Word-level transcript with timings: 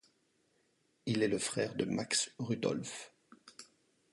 Il 1.05 1.21
est 1.21 1.27
le 1.27 1.37
frère 1.37 1.75
de 1.75 1.85
Max 1.85 2.33
Rudolf. 2.39 3.13